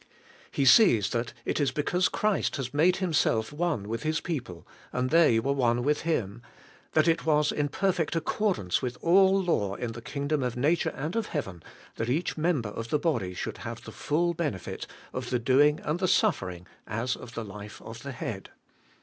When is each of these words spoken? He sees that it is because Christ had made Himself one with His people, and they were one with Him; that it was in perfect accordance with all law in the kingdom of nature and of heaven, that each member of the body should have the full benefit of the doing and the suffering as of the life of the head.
He 0.49 0.65
sees 0.65 1.11
that 1.11 1.31
it 1.45 1.59
is 1.59 1.71
because 1.71 2.09
Christ 2.09 2.55
had 2.55 2.73
made 2.73 2.95
Himself 2.95 3.53
one 3.53 3.87
with 3.87 4.01
His 4.01 4.19
people, 4.19 4.65
and 4.91 5.11
they 5.11 5.39
were 5.39 5.51
one 5.53 5.83
with 5.83 6.01
Him; 6.01 6.41
that 6.93 7.07
it 7.07 7.23
was 7.23 7.51
in 7.51 7.67
perfect 7.69 8.15
accordance 8.15 8.81
with 8.81 8.97
all 9.03 9.39
law 9.39 9.75
in 9.75 9.91
the 9.91 10.01
kingdom 10.01 10.41
of 10.41 10.57
nature 10.57 10.89
and 10.95 11.15
of 11.15 11.27
heaven, 11.27 11.61
that 11.97 12.09
each 12.09 12.35
member 12.35 12.69
of 12.69 12.89
the 12.89 12.97
body 12.97 13.35
should 13.35 13.59
have 13.59 13.83
the 13.83 13.91
full 13.91 14.33
benefit 14.33 14.87
of 15.13 15.29
the 15.29 15.37
doing 15.37 15.79
and 15.83 15.99
the 15.99 16.07
suffering 16.07 16.65
as 16.87 17.15
of 17.15 17.35
the 17.35 17.45
life 17.45 17.79
of 17.83 18.01
the 18.01 18.11
head. 18.11 18.49